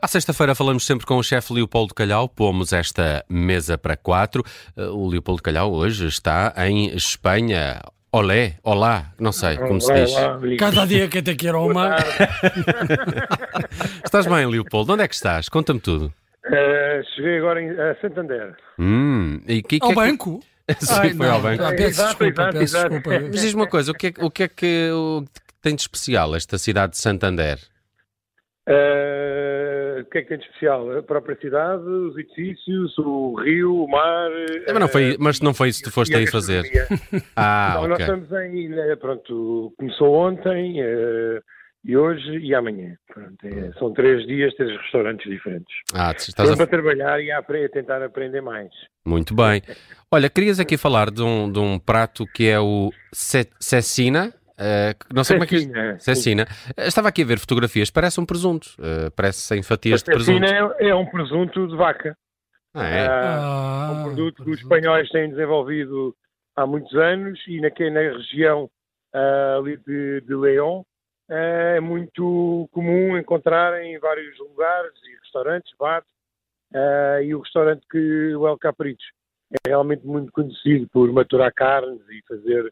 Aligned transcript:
À 0.00 0.06
sexta-feira 0.06 0.54
falamos 0.54 0.86
sempre 0.86 1.04
com 1.06 1.16
o 1.16 1.22
chefe 1.22 1.52
Leopoldo 1.52 1.94
Calhau, 1.94 2.28
pomos 2.28 2.72
esta 2.72 3.24
mesa 3.28 3.76
para 3.76 3.96
quatro. 3.96 4.44
Uh, 4.76 4.82
o 4.94 5.08
Leopoldo 5.08 5.42
Calhau 5.42 5.72
hoje 5.72 6.06
está 6.06 6.54
em 6.68 6.94
Espanha. 6.94 7.80
Olé, 8.10 8.56
olá, 8.62 9.12
não 9.18 9.32
sei 9.32 9.56
como 9.58 9.80
se 9.80 9.92
diz. 9.92 10.12
Cada 10.58 10.86
dia 10.86 11.08
que 11.08 11.20
te 11.20 11.34
quero 11.34 11.62
uma. 11.66 11.96
estás 14.04 14.26
bem, 14.26 14.46
Leopoldo? 14.46 14.94
Onde 14.94 15.02
é 15.02 15.08
que 15.08 15.14
estás? 15.14 15.48
Conta-me 15.48 15.80
tudo. 15.80 16.06
Uh, 16.46 17.04
cheguei 17.14 17.38
agora 17.38 17.60
em 17.62 17.70
uh, 17.72 18.00
Santander. 18.00 18.56
Hum, 18.78 19.42
e 19.46 19.62
que, 19.62 19.78
ao 19.80 19.80
que 19.80 19.86
é 19.86 19.88
que- 19.88 19.94
banco? 19.94 20.40
Sim, 20.80 20.94
Ai, 20.94 21.14
foi 21.14 21.26
não. 21.26 21.34
ao 21.34 21.40
banco. 21.42 21.62
Ah, 21.64 21.70
peço 21.70 21.82
Exato, 21.88 22.08
desculpa, 22.24 22.42
exato, 22.42 22.52
peço 22.58 22.76
exato. 22.76 22.90
desculpa. 22.94 23.20
Mas 23.20 23.40
diz-me 23.42 23.60
uma 23.60 23.66
coisa, 23.68 23.92
o 23.92 23.94
que 23.94 24.06
é, 24.06 24.12
que- 24.12 24.24
o 24.24 24.30
que, 24.30 24.42
é 24.44 24.48
que 24.48 24.54
que 24.56 24.90
tem 25.62 25.74
de 25.74 25.82
especial 25.82 26.34
esta 26.36 26.56
cidade 26.56 26.92
de 26.92 26.98
Santander? 26.98 27.58
Uh, 28.68 29.57
o 30.00 30.04
que 30.04 30.18
é 30.18 30.22
que 30.22 30.28
tem 30.28 30.38
de 30.38 30.44
especial? 30.44 30.98
A 30.98 31.02
própria 31.02 31.36
cidade, 31.40 31.82
os 31.82 32.16
edifícios, 32.16 32.96
o 32.98 33.34
rio, 33.40 33.84
o 33.84 33.88
mar. 33.88 34.30
É, 34.66 34.72
mas, 34.72 34.80
não 34.80 34.88
foi, 34.88 35.12
uh, 35.12 35.16
mas 35.18 35.40
não 35.40 35.54
foi 35.54 35.68
isso 35.68 35.82
que 35.82 35.90
tu 35.90 35.92
foste 35.94 36.14
a 36.14 36.18
aí 36.18 36.26
fazer. 36.26 36.64
Ah, 37.36 37.78
Não, 37.80 37.88
Nós 37.88 38.00
estamos 38.00 38.30
em. 38.32 38.72
eh, 38.72 38.96
Pronto, 38.96 39.72
começou 39.78 40.14
ontem 40.14 40.80
uh, 40.82 41.40
e 41.84 41.96
hoje 41.96 42.38
e 42.38 42.54
amanhã. 42.54 42.96
Pronto, 43.12 43.36
é- 43.44 43.72
são 43.78 43.92
três 43.92 44.26
dias, 44.26 44.54
três 44.54 44.76
restaurantes 44.80 45.30
diferentes. 45.30 45.74
Ah, 45.94 46.12
estás 46.16 46.50
a... 46.50 46.56
para 46.56 46.66
trabalhar 46.66 47.20
e 47.22 47.30
a, 47.30 47.38
a 47.38 47.68
tentar 47.72 48.02
aprender 48.02 48.40
mais. 48.40 48.70
Muito 49.06 49.34
bem. 49.34 49.62
Olha, 50.10 50.28
querias 50.28 50.58
aqui 50.60 50.76
falar 50.76 51.10
de 51.10 51.22
um, 51.22 51.50
de 51.50 51.58
um 51.58 51.78
prato 51.78 52.24
que 52.34 52.48
é 52.48 52.58
o 52.60 52.90
ce- 53.12 53.48
cecina. 53.60 54.32
Que 54.98 55.14
não 55.14 55.22
sei 55.24 55.36
como 55.36 55.44
é 55.44 55.46
que. 55.46 55.58
Cecina. 55.60 55.98
Cecina. 56.00 56.46
Eh, 56.76 56.86
Estava 56.88 57.08
aqui 57.08 57.22
a 57.22 57.26
ver 57.26 57.38
fotografias, 57.38 57.90
parece 57.90 58.20
um 58.20 58.26
presunto. 58.26 58.68
eh, 58.80 59.10
parece 59.14 59.54
em 59.56 59.62
fatias 59.62 60.02
de 60.02 60.10
A 60.12 60.18
cecina 60.18 60.46
presunto. 60.46 60.74
é, 60.80 60.88
é 60.88 60.94
um 60.94 61.06
presunto 61.06 61.66
de 61.68 61.76
vaca. 61.76 62.16
Ah, 62.74 62.86
é? 62.88 63.06
Ah, 63.06 63.38
Ah, 63.40 63.92
um 63.92 64.02
produto 64.04 64.44
que 64.44 64.50
os 64.50 64.60
espanhóis 64.60 65.08
têm 65.10 65.30
desenvolvido 65.30 66.14
há 66.56 66.66
muitos 66.66 66.94
anos 66.94 67.38
e 67.46 67.60
na, 67.60 67.68
na 67.90 68.00
região 68.16 68.68
ah, 69.14 69.56
ali 69.58 69.76
de, 69.78 70.20
de 70.22 70.34
León 70.34 70.82
ah, 71.30 71.34
é 71.76 71.80
muito 71.80 72.68
comum 72.72 73.16
encontrar 73.16 73.80
em 73.82 73.98
vários 73.98 74.36
lugares 74.38 74.92
e 75.04 75.16
restaurantes, 75.22 75.72
bares, 75.78 76.06
e 77.24 77.34
o 77.34 77.40
restaurante 77.40 77.86
que 77.90 78.34
o 78.34 78.46
El 78.46 78.58
Capricho 78.58 79.12
é 79.64 79.68
realmente 79.68 80.06
muito 80.06 80.30
conhecido 80.30 80.86
por 80.92 81.10
maturar 81.12 81.52
carnes 81.54 82.00
e 82.10 82.22
fazer 82.28 82.70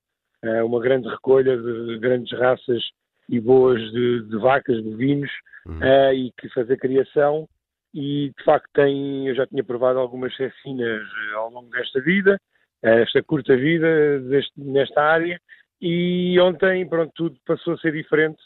uma 0.64 0.80
grande 0.80 1.08
recolha 1.08 1.56
de 1.56 1.98
grandes 1.98 2.36
raças 2.38 2.82
e 3.28 3.40
boas 3.40 3.80
de, 3.92 4.22
de 4.22 4.36
vacas, 4.38 4.82
de 4.82 4.94
vinhos, 4.94 5.30
Uhum. 5.66 5.80
ah, 5.82 6.14
e 6.14 6.30
que 6.38 6.48
fazer 6.50 6.76
criação 6.76 7.48
e 7.92 8.32
de 8.36 8.44
facto 8.44 8.68
tem, 8.72 9.26
eu 9.26 9.34
já 9.34 9.46
tinha 9.46 9.64
provado 9.64 9.98
algumas 9.98 10.34
cecinas 10.36 11.02
eh, 11.02 11.34
ao 11.34 11.50
longo 11.50 11.68
desta 11.70 12.00
vida, 12.00 12.38
eh, 12.82 13.02
esta 13.02 13.22
curta 13.22 13.56
vida 13.56 14.20
deste- 14.20 14.60
nesta 14.60 15.02
área, 15.02 15.40
e 15.80 16.38
ontem 16.38 16.86
pronto, 16.88 17.10
tudo 17.16 17.36
passou 17.44 17.74
a 17.74 17.78
ser 17.78 17.92
diferente, 17.92 18.40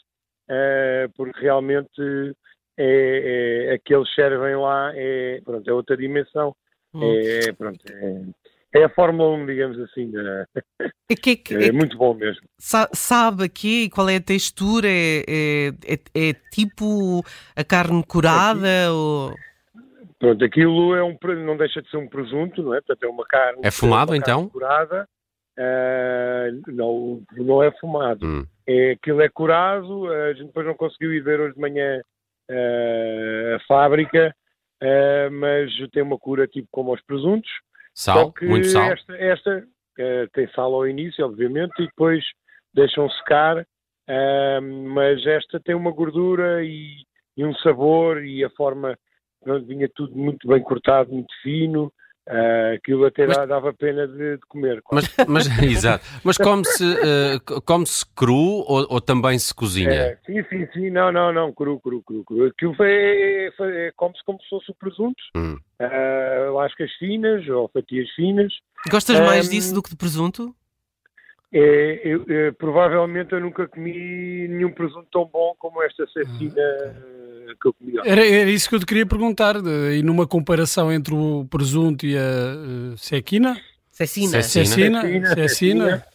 eh, 0.49 1.07
porque 1.15 1.41
realmente 1.41 2.01
é, 2.77 3.67
é, 3.69 3.73
aqueles 3.73 4.11
servem 4.15 4.55
lá 4.55 4.91
é, 4.95 5.41
pronto, 5.43 5.69
é 5.69 5.73
outra 5.73 5.95
dimensão, 5.95 6.55
Hum. 6.93 7.13
é, 7.13 7.51
pronto, 7.53 7.79
é, 7.87 8.21
é 8.73 8.83
a 8.83 8.89
Fórmula 8.89 9.29
1, 9.37 9.45
digamos 9.45 9.79
assim, 9.79 10.11
que 11.21 11.29
é 11.31 11.35
que- 11.35 11.55
é, 11.55 11.67
é- 11.67 11.71
muito 11.71 11.97
bom 11.97 12.13
mesmo. 12.13 12.41
sa- 12.57 12.89
sabe 12.93 13.43
aqui 13.43 13.89
qual 13.89 14.09
é 14.09 14.15
a 14.17 14.21
textura? 14.21 14.87
É, 14.87 15.23
é, 15.27 15.93
é- 15.93 16.29
é 16.29 16.33
tipo 16.51 17.23
a 17.55 17.63
carne 17.63 18.03
curada? 18.05 18.91
Ou... 18.93 19.33
Pronto, 20.19 20.43
aquilo 20.45 20.95
é 20.95 21.03
um, 21.03 21.17
não 21.45 21.57
deixa 21.57 21.81
de 21.81 21.89
ser 21.89 21.97
um 21.97 22.07
presunto, 22.07 22.61
não 22.61 22.73
é? 22.73 22.81
Portanto, 22.81 23.03
é 23.03 23.07
uma 23.07 23.25
carne. 23.25 23.61
É 23.63 23.71
fumado, 23.71 24.11
uma 24.11 24.17
então? 24.17 24.47
Curada. 24.49 25.07
Ah, 25.57 26.47
não, 26.67 27.21
não 27.37 27.61
é 27.63 27.71
fumado. 27.79 28.25
Hum. 28.25 28.45
É, 28.67 28.91
aquilo 28.91 29.21
é 29.21 29.29
curado. 29.29 30.07
A 30.11 30.33
gente 30.33 30.47
depois 30.47 30.65
não 30.65 30.75
conseguiu 30.75 31.13
ir 31.13 31.21
ver 31.21 31.39
hoje 31.39 31.55
de 31.55 31.59
manhã 31.61 32.01
ah, 32.49 33.55
a 33.55 33.59
fábrica, 33.67 34.33
ah, 34.81 35.29
mas 35.31 35.71
tem 35.91 36.03
uma 36.03 36.17
cura 36.17 36.47
tipo 36.47 36.67
como 36.71 36.91
aos 36.91 37.01
presuntos. 37.01 37.49
Só 37.93 38.13
Sal, 38.13 38.31
que 38.31 38.45
muito 38.45 38.67
sal. 38.67 38.91
Esta, 38.91 39.15
esta, 39.15 39.67
ah, 39.99 40.27
tem 40.33 40.47
sal 40.53 40.73
ao 40.73 40.87
início, 40.87 41.25
obviamente, 41.25 41.73
e 41.79 41.87
depois 41.87 42.23
deixam 42.73 43.09
secar. 43.09 43.65
ah, 44.07 44.61
mas 44.61 45.25
esta 45.25 45.59
tem 45.59 45.75
uma 45.75 45.91
gordura 45.91 46.63
e, 46.63 47.03
e 47.37 47.45
um 47.45 47.53
sabor 47.55 48.23
e 48.23 48.43
a 48.43 48.49
forma 48.51 48.97
vinha 49.65 49.89
tudo 49.95 50.15
muito 50.15 50.47
bem 50.47 50.61
cortado, 50.61 51.11
muito 51.11 51.33
fino. 51.41 51.91
Ah, 52.27 52.71
aquilo 52.75 53.05
até 53.05 53.25
Mas- 53.27 53.47
dava 53.47 53.73
pena 53.73 54.07
de, 54.07 54.37
de 54.37 54.41
comer. 54.47 54.81
Mas, 54.91 55.05
mas, 55.27 55.47
exato. 55.63 56.05
Mas 56.23 56.37
come-se 56.37 56.83
eh, 56.83 57.39
come-se 57.65 58.05
cru 58.15 58.63
ou, 58.67 58.85
ou 58.89 59.01
também 59.01 59.37
se 59.39 59.53
cozinha? 59.53 59.91
É, 59.91 60.17
sim, 60.25 60.43
sim, 60.49 60.67
sim, 60.73 60.89
não, 60.89 61.11
não, 61.11 61.31
não, 61.33 61.53
cru, 61.53 61.79
cru, 61.79 62.01
cru, 62.03 62.23
cru. 62.23 62.45
Aquilo 62.47 62.73
foi, 62.75 63.51
foi, 63.57 63.87
é 63.87 63.91
como-se 63.95 64.23
como 64.25 64.41
se 64.41 64.49
fosse 64.49 64.71
o 64.71 64.75
presunto, 64.75 65.21
Hum. 65.35 65.57
ah, 65.79 66.51
lascas 66.53 66.91
finas 66.99 67.47
ou 67.47 67.69
fatias 67.69 68.09
finas. 68.11 68.53
Gostas 68.89 69.19
mais 69.19 69.47
Hum, 69.47 69.51
disso 69.51 69.73
do 69.73 69.81
que 69.83 69.89
de 69.91 69.95
presunto? 69.95 70.55
É, 71.53 72.01
eu- 72.07 72.25
é, 72.29 72.51
provavelmente 72.51 73.33
eu 73.33 73.41
nunca 73.41 73.67
comi 73.67 74.47
nenhum 74.47 74.71
presunto 74.71 75.07
tão 75.11 75.25
bom 75.25 75.53
como 75.59 75.83
esta 75.83 76.07
cecina 76.07 76.61
ah, 76.61 77.30
que 77.59 77.67
eu. 77.67 77.75
Era, 78.05 78.25
era 78.27 78.49
isso 78.49 78.69
que 78.69 78.75
eu 78.75 78.79
te 78.79 78.85
queria 78.85 79.05
perguntar. 79.05 79.55
E 79.93 80.01
numa 80.03 80.27
comparação 80.27 80.91
entre 80.91 81.13
o 81.13 81.45
presunto 81.49 82.05
e 82.05 82.17
a 82.17 82.21
eh, 82.21 82.95
sequina, 82.97 83.55
Cecina. 83.89 84.41
Cecina. 84.41 84.65
cecina, 84.65 85.01
Cecina, 85.01 85.27
cecina, 85.27 85.47
cecina. 85.47 86.05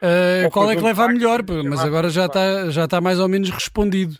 eh, 0.00 0.48
qual 0.52 0.70
é 0.70 0.76
que 0.76 0.82
leva 0.82 1.04
a 1.04 1.08
melhor? 1.08 1.40
Mas 1.64 1.80
agora 1.80 2.08
já 2.08 2.26
está 2.26 2.70
já 2.70 2.84
está 2.84 3.00
mais 3.00 3.18
ou 3.20 3.28
menos 3.28 3.50
respondido. 3.50 4.16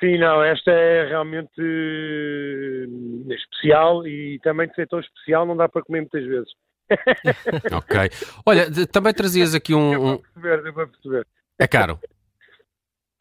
Sim, 0.00 0.18
não, 0.18 0.42
esta 0.42 0.70
é 0.70 1.06
realmente 1.08 1.52
eh, 1.60 2.86
especial 3.34 4.06
e 4.06 4.38
também 4.42 4.68
de 4.68 4.74
ser 4.74 4.88
tão 4.88 5.00
especial 5.00 5.46
não 5.46 5.56
dá 5.56 5.68
para 5.68 5.82
comer 5.82 6.00
muitas 6.00 6.24
vezes. 6.24 6.48
Ok. 7.72 8.10
Olha, 8.44 8.66
também 8.86 9.14
trazias 9.14 9.54
aqui 9.54 9.74
um, 9.74 9.90
para 9.90 10.00
um- 10.00 10.18
perceber, 10.18 10.72
para 10.72 10.86
perceber. 10.86 11.26
É 11.58 11.66
caro. 11.66 11.98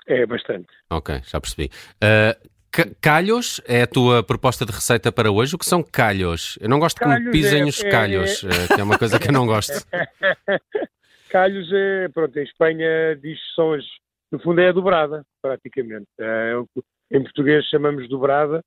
É 0.07 0.25
bastante. 0.25 0.67
Ok, 0.89 1.21
já 1.25 1.39
percebi. 1.39 1.69
Uh, 1.95 2.49
ca- 2.71 2.89
calhos 3.01 3.61
é 3.65 3.83
a 3.83 3.87
tua 3.87 4.23
proposta 4.23 4.65
de 4.65 4.71
receita 4.71 5.11
para 5.11 5.31
hoje? 5.31 5.55
O 5.55 5.57
que 5.57 5.65
são 5.65 5.81
calhos? 5.83 6.57
Eu 6.59 6.69
não 6.69 6.79
gosto 6.79 6.99
que 6.99 7.05
me 7.07 7.13
Calhos 7.15 7.31
pisem 7.31 7.61
é- 7.61 7.65
os 7.65 7.83
é- 7.83 7.89
calhos, 7.89 8.43
uh, 8.43 8.75
que 8.75 8.81
é 8.81 8.83
uma 8.83 8.97
coisa 8.97 9.19
que 9.19 9.27
eu 9.29 9.33
não 9.33 9.45
gosto. 9.45 9.73
Calhos 11.29 11.67
é, 11.73 12.09
pronto, 12.09 12.37
em 12.37 12.43
Espanha 12.43 13.15
diz 13.15 13.39
que 13.39 13.55
são 13.55 13.73
as, 13.73 13.83
no 14.31 14.39
fundo 14.39 14.61
é 14.61 14.69
a 14.69 14.71
dobrada, 14.71 15.25
praticamente. 15.41 16.05
É 16.19 16.55
o 16.55 16.67
que 16.67 16.81
em 17.11 17.23
português 17.23 17.65
chamamos 17.69 18.07
dobrada, 18.07 18.61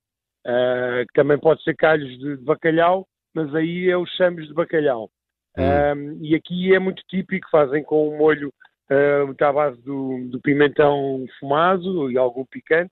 ah, 0.45 1.05
que 1.07 1.13
também 1.15 1.39
pode 1.39 1.63
ser 1.63 1.77
calhos 1.77 2.09
de, 2.19 2.37
de 2.37 2.45
bacalhau, 2.45 3.07
mas 3.35 3.55
aí 3.55 3.89
é 3.89 3.97
os 3.97 4.11
chamos 4.17 4.49
de 4.49 4.55
bacalhau. 4.55 5.09
Hum. 5.57 5.63
Ah, 5.63 5.95
e 6.21 6.35
aqui 6.35 6.75
é 6.75 6.79
muito 6.81 7.03
típico, 7.09 7.49
fazem 7.51 7.85
com 7.85 8.09
um 8.13 8.19
molho 8.19 8.53
ah, 8.91 9.25
muito 9.27 9.43
à 9.43 9.53
base 9.53 9.81
do, 9.83 10.29
do 10.31 10.41
pimentão 10.41 11.25
fumado 11.41 12.11
e 12.11 12.17
algum 12.19 12.45
picante, 12.45 12.91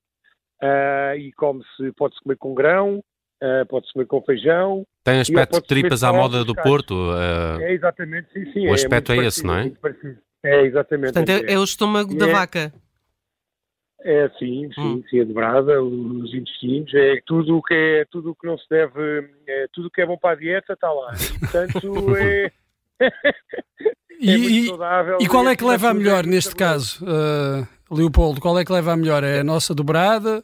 ah, 0.63 1.17
e 1.17 1.33
come-se, 1.33 1.93
pode-se 1.97 2.21
comer 2.23 2.37
com 2.37 2.55
grão, 2.55 3.03
ah, 3.43 3.65
pode-se 3.69 3.93
comer 3.93 4.07
com 4.07 4.23
feijão, 4.23 4.85
Tem 5.05 5.21
aspecto 5.21 5.61
de 5.61 5.67
tripas 5.67 6.03
à 6.03 6.13
moda 6.13 6.45
do. 6.45 6.55
Porto. 6.55 6.95
uh, 7.13 7.61
é 7.61 7.73
exatamente, 7.73 8.33
sim, 8.33 8.51
sim. 8.53 8.69
O 8.69 8.73
aspecto 8.73 9.13
muito 9.13 9.25
é 9.25 9.27
esse, 9.29 9.45
não 9.45 9.57
é? 9.57 9.73
É, 10.43 10.63
exatamente. 10.63 11.13
Portanto, 11.13 11.29
é, 11.47 11.53
é 11.53 11.59
o 11.59 11.65
estômago 11.65 12.15
da 12.17 12.29
É. 12.29 12.33
vaca. 12.33 12.73
É, 14.07 14.29
sim, 14.39 14.69
sim, 14.75 14.81
Hum. 14.83 15.03
sim, 15.09 15.21
a 15.21 15.25
dobrada, 15.25 15.83
os 15.83 16.35
intestinos, 16.35 16.93
é 16.93 17.23
tudo 17.25 17.57
o 17.57 17.63
que 17.63 17.73
é, 17.73 18.05
tudo 18.11 18.33
o 18.33 18.35
que 18.35 18.47
não 18.47 18.59
se 18.59 18.69
deve, 18.69 19.31
é, 19.47 19.67
tudo 19.73 19.89
o 19.89 19.91
que 19.91 20.03
é 20.03 20.07
bom 20.07 20.19
para 20.19 20.33
a 20.33 20.35
dieta 20.39 20.75
está 20.75 20.93
lá. 20.93 21.11
E, 21.15 21.39
portanto, 21.39 21.79
é, 22.19 22.53
é 23.01 23.11
E, 24.21 24.37
muito 24.39 24.51
e- 24.51 24.67
saudável. 24.69 25.19
e 25.21 25.27
qual 25.29 25.49
é 25.49 25.57
que 25.57 25.65
leva 25.65 25.91
a 25.91 25.95
melhor 25.95 26.25
é 26.25 26.27
neste 26.27 26.55
caso, 26.55 27.05
eh, 27.07 27.67
Leopoldo? 27.91 28.41
Qual 28.41 28.59
é 28.59 28.65
que 28.65 28.73
leva 28.73 28.93
a 28.93 28.97
melhor? 28.97 29.23
É 29.25 29.41
a 29.41 29.45
nossa 29.45 29.75
dobrada 29.75 30.43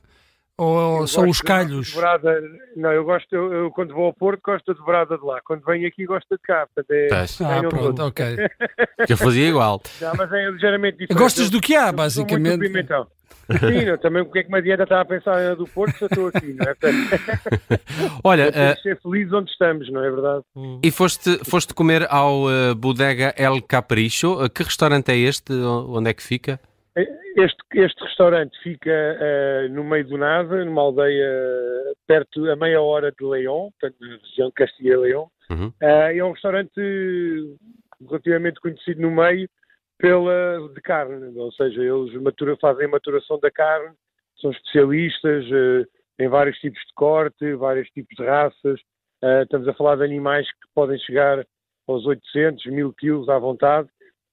ou 0.58 1.00
Eu 1.02 1.06
são 1.06 1.28
os 1.28 1.40
calhos? 1.40 1.92
Dobrada, 1.92 2.38
não, 2.76 2.92
eu 2.92 3.02
gosto, 3.04 3.32
eu, 3.34 3.52
eu 3.52 3.70
quando 3.70 3.94
vou 3.94 4.04
ao 4.06 4.12
Porto 4.12 4.40
gosto 4.44 4.66
da 4.66 4.78
dobrada 4.78 5.16
de 5.16 5.24
lá, 5.24 5.40
quando 5.44 5.64
venho 5.64 5.88
aqui 5.88 6.04
gosto 6.04 6.26
de 6.30 6.38
cá. 6.42 6.66
Portanto, 6.74 6.90
é, 6.90 7.08
Pois, 7.08 7.40
Ah, 7.40 7.62
pronto, 7.68 8.02
ok. 8.02 8.36
eu 9.08 9.16
fazia 9.16 9.48
igual. 9.48 9.80
não, 10.00 10.12
mas 10.16 10.30
é 10.32 10.50
ligeiramente 10.50 10.98
diferente. 10.98 11.18
Gostas 11.22 11.48
do 11.48 11.60
que 11.60 11.74
há, 11.74 11.88
eu 11.88 12.10
sou 12.10 12.26
muito 12.26 12.42
basicamente? 12.58 12.96
Sim, 13.58 13.84
não, 13.86 13.98
também 13.98 14.24
porque 14.24 14.38
é 14.38 14.42
que 14.42 14.48
uma 14.48 14.62
dieta 14.62 14.82
está 14.84 15.00
a 15.00 15.04
pensar 15.04 15.40
na 15.42 15.54
do 15.54 15.66
Porto 15.66 15.96
se 15.96 16.04
eu 16.04 16.08
estou 16.08 16.26
aqui, 16.28 16.54
não 16.54 16.66
é? 16.70 16.74
Olha, 18.24 18.52
temos 18.52 18.72
uh, 18.72 18.76
que 18.76 18.82
ser 18.82 19.00
felizes 19.00 19.32
onde 19.32 19.50
estamos, 19.50 19.90
não 19.90 20.04
é 20.04 20.10
verdade? 20.10 20.44
e 20.82 20.90
foste, 20.90 21.38
foste 21.44 21.74
comer 21.74 22.06
ao 22.10 22.44
uh, 22.44 22.74
Bodega 22.76 23.34
El 23.36 23.60
Capricho. 23.62 24.44
Uh, 24.44 24.48
que 24.50 24.62
restaurante 24.62 25.10
é 25.10 25.16
este? 25.16 25.52
O- 25.52 25.96
Onde 25.96 26.10
é 26.10 26.14
que 26.14 26.22
fica? 26.22 26.60
Este, 27.36 27.58
este 27.74 28.02
restaurante 28.04 28.56
fica 28.62 28.90
uh, 28.90 29.72
no 29.72 29.84
meio 29.84 30.06
do 30.06 30.18
nada, 30.18 30.64
numa 30.64 30.82
aldeia 30.82 31.28
perto, 32.06 32.50
a 32.50 32.56
meia 32.56 32.80
hora 32.82 33.12
de 33.12 33.24
León, 33.24 33.70
portanto, 33.80 33.96
na 34.00 34.16
região 34.16 34.48
de 34.48 34.54
Castilha 34.54 34.92
e 34.94 34.96
León. 34.96 35.26
Uhum. 35.50 35.68
Uh, 35.68 35.72
é 36.14 36.24
um 36.24 36.32
restaurante 36.32 36.80
relativamente 38.08 38.60
conhecido 38.60 39.00
no 39.02 39.10
meio 39.10 39.48
pela 40.00 40.68
de 40.74 40.80
carne, 40.80 41.38
ou 41.38 41.52
seja, 41.52 41.82
eles 41.82 42.12
matura, 42.22 42.56
fazem 42.56 42.86
a 42.86 42.88
maturação 42.88 43.38
da 43.40 43.50
carne, 43.50 43.94
são 44.40 44.50
especialistas 44.50 45.44
uh, 45.46 45.86
em 46.18 46.28
vários 46.28 46.58
tipos 46.58 46.80
de 46.80 46.94
corte, 46.94 47.54
vários 47.54 47.88
tipos 47.90 48.16
de 48.16 48.24
raças. 48.24 48.80
estamos 49.42 49.68
a 49.68 49.74
falar 49.74 49.96
de 49.96 50.04
animais 50.04 50.46
que 50.46 50.68
podem 50.74 50.98
chegar 50.98 51.44
aos 51.86 52.06
800, 52.06 52.66
1000 52.66 52.92
quilos 52.94 53.28
à 53.28 53.38
vontade. 53.38 53.88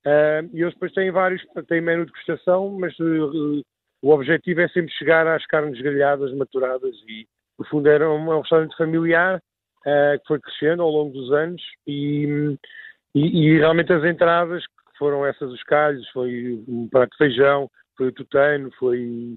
Uh, 0.05 0.47
e 0.53 0.61
eles 0.61 0.73
depois 0.73 0.93
têm 0.93 1.11
vários, 1.11 1.43
têm 1.67 1.81
menu 1.81 2.05
de 2.05 2.11
degustação, 2.11 2.69
mas 2.79 2.97
uh, 2.99 3.61
o 4.01 4.09
objetivo 4.09 4.61
é 4.61 4.69
sempre 4.69 4.91
chegar 4.93 5.27
às 5.27 5.45
carnes 5.47 5.81
grelhadas, 5.81 6.33
maturadas 6.33 6.95
e, 7.07 7.27
no 7.59 7.65
fundo, 7.65 7.89
era 7.89 8.09
um, 8.09 8.29
um 8.29 8.39
restaurante 8.39 8.77
familiar 8.77 9.37
uh, 9.37 10.19
que 10.19 10.27
foi 10.27 10.39
crescendo 10.39 10.83
ao 10.83 10.89
longo 10.89 11.11
dos 11.11 11.31
anos 11.33 11.61
e, 11.85 12.57
e, 13.13 13.19
e, 13.19 13.57
realmente 13.57 13.91
as 13.91 14.03
entradas 14.05 14.63
foram 14.97 15.25
essas 15.25 15.51
os 15.51 15.63
calhos, 15.63 16.07
foi 16.09 16.63
um 16.67 16.87
prato 16.89 17.11
de 17.11 17.17
feijão, 17.17 17.69
foi 17.97 18.07
o 18.07 18.11
tutano, 18.11 18.71
foi, 18.77 19.35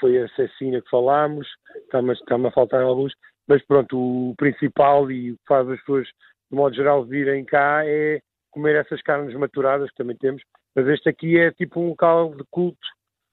foi 0.00 0.18
a 0.18 0.28
cecina 0.30 0.80
que 0.80 0.90
falámos, 0.90 1.46
está-me 1.84 2.12
está 2.12 2.36
a 2.36 2.50
faltar 2.50 2.82
alguns, 2.82 3.12
mas 3.48 3.64
pronto, 3.66 3.96
o 3.98 4.34
principal 4.36 5.10
e 5.10 5.32
o 5.32 5.34
que 5.34 5.44
faz 5.46 5.68
as 5.68 5.78
pessoas, 5.80 6.06
de 6.06 6.56
modo 6.56 6.74
geral, 6.74 7.04
virem 7.04 7.44
cá 7.44 7.82
é 7.84 8.20
comer 8.50 8.76
essas 8.76 9.02
carnes 9.02 9.34
maturadas 9.34 9.90
que 9.90 9.96
também 9.96 10.16
temos, 10.16 10.42
mas 10.74 10.86
este 10.86 11.08
aqui 11.08 11.38
é 11.38 11.50
tipo 11.50 11.80
um 11.80 11.88
local 11.88 12.34
de 12.34 12.44
culto. 12.50 12.86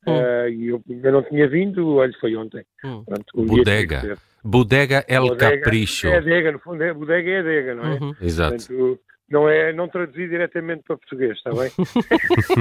Hum. 0.08 0.14
Uh, 0.14 0.50
e 0.50 0.68
eu 0.70 0.82
ainda 0.90 1.12
não 1.12 1.24
tinha 1.24 1.48
vindo, 1.48 1.96
olha, 1.96 2.14
foi 2.22 2.36
ontem. 2.36 2.64
Hum. 2.84 3.04
Pronto, 3.04 3.26
um 3.36 3.46
bodega. 3.46 4.18
Bodega 4.42 5.06
El 5.10 5.28
bodega 5.28 5.58
Capricho. 5.58 6.08
É 6.08 6.18
adega, 6.18 6.54
no 6.54 6.60
fundo, 6.60 6.82
é, 6.82 6.94
bodega 6.94 7.30
é 7.30 7.40
adega, 7.40 7.76
não 7.76 7.84
é? 7.86 8.00
Uhum. 8.00 8.16
Exato. 8.22 8.56
Portanto, 8.56 9.00
não 9.30 9.48
é 9.48 9.72
não 9.72 9.88
traduzir 9.88 10.30
diretamente 10.30 10.84
para 10.84 10.98
português, 10.98 11.38
está 11.38 11.52
bem? 11.52 11.72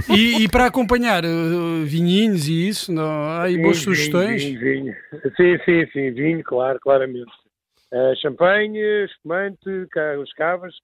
e, 0.16 0.44
e, 0.44 0.48
para 0.48 0.66
acompanhar 0.66 1.24
uh, 1.24 1.84
vinhinhos 1.84 2.48
e 2.48 2.68
isso, 2.68 2.92
não, 2.92 3.24
há 3.24 3.44
aí 3.44 3.56
boas 3.56 3.78
vinho, 3.78 3.96
sugestões? 3.96 4.44
Vinho, 4.44 4.60
vinho. 4.60 4.94
Sim, 5.36 5.58
sim, 5.64 5.86
sim, 5.92 6.10
vinho, 6.12 6.42
claro, 6.44 6.78
claramente. 6.80 7.30
Uh, 7.92 8.14
champanhe, 8.20 8.78
espumante, 9.06 9.68
os 10.20 10.32
cavas, 10.34 10.74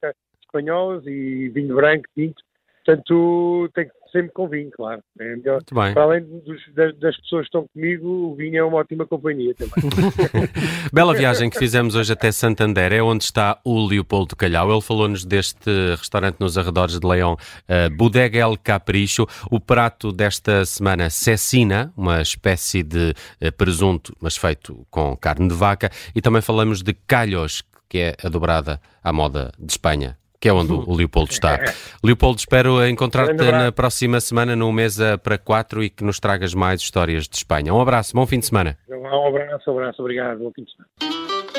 espanholas 0.43 1.07
e 1.07 1.49
vinho 1.51 1.75
branco, 1.75 2.05
tinto. 2.15 2.43
Portanto, 2.85 3.71
tem 3.75 3.87
que 3.87 4.04
sempre 4.15 4.31
com 4.33 4.49
vinho, 4.49 4.71
claro. 4.71 5.03
É 5.19 5.37
melhor. 5.37 5.61
Para 5.65 6.03
além 6.03 6.23
dos, 6.23 6.63
das, 6.73 6.97
das, 6.99 7.17
pessoas 7.21 7.43
que 7.43 7.47
estão 7.49 7.67
comigo, 7.75 8.07
o 8.07 8.37
vinho 8.37 8.59
é 8.59 8.63
uma 8.63 8.79
ótima 8.79 9.05
companhia 9.05 9.53
também. 9.55 9.91
Bela 10.93 11.13
viagem 11.15 11.51
que 11.51 11.59
fizemos 11.59 11.97
hoje 11.97 12.13
até 12.13 12.31
Santander, 12.31 12.93
é 12.93 13.03
onde 13.03 13.25
está 13.25 13.61
o 13.65 13.85
Leopoldo 13.85 14.37
Calhau. 14.37 14.71
Ele 14.71 14.81
falou-nos 14.81 15.25
deste 15.25 15.71
restaurante 15.99 16.37
nos 16.39 16.57
arredores 16.57 17.01
de 17.01 17.07
Leão, 17.07 17.33
uh, 17.35 17.97
Bodega 17.97 18.39
El 18.39 18.57
Capricho. 18.57 19.27
O 19.51 19.59
prato 19.59 20.13
desta 20.13 20.65
semana, 20.65 21.11
cecina, 21.11 21.93
uma 21.97 22.23
espécie 22.23 22.85
de 22.85 23.15
uh, 23.43 23.53
presunto, 23.57 24.17
mas 24.21 24.37
feito 24.37 24.87
com 24.91 25.17
carne 25.17 25.49
de 25.49 25.55
vaca. 25.55 25.91
E 26.15 26.21
também 26.21 26.41
falamos 26.41 26.83
de 26.83 26.95
calhos, 26.95 27.65
que 27.89 27.99
é 27.99 28.17
a 28.23 28.29
dobrada 28.29 28.81
à 29.03 29.13
moda 29.13 29.51
de 29.59 29.73
Espanha 29.73 30.17
que 30.41 30.49
é 30.49 30.53
onde 30.53 30.73
o 30.73 30.95
Leopoldo 30.95 31.33
está. 31.33 31.59
Leopoldo, 32.03 32.39
espero 32.39 32.87
encontrar-te 32.87 33.51
na 33.51 33.73
próxima 33.73 34.21
semana 34.21 34.55
no 34.55 34.73
Mesa 34.73 35.17
para 35.19 35.39
Quatro 35.39 35.83
e 35.83 35.91
que 35.91 36.05
nos 36.05 36.21
tragas 36.21 36.55
mais 36.55 36.81
histórias 36.81 37.29
de 37.29 37.37
Espanha. 37.37 37.73
Um 37.73 37.81
abraço, 37.81 38.15
bom 38.15 38.27
fim 38.27 38.39
de 38.39 38.47
semana. 38.47 38.77
Um 38.89 39.27
abraço, 39.27 39.71
um 39.71 39.79
abraço, 39.79 40.03
obrigado, 40.03 40.39
bom 40.39 40.53
fim 40.55 40.65
de 40.65 40.73
semana. 40.73 41.54